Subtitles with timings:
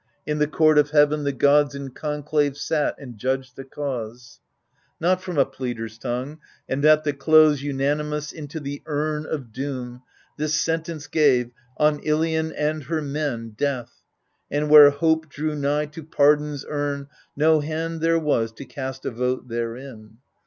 [0.25, 4.39] In the court of heaven The gods in conclave sat and judged the cause,
[4.99, 7.61] Not from a pleader's tongue, and at the close.
[7.61, 10.01] Unanimous into the urn of doom
[10.37, 14.01] This sentence gave, On Ilion and her men^ Death:
[14.49, 19.11] and where hope drew nigh to pardon's urn No hand there was to cast a
[19.11, 20.17] vote therein.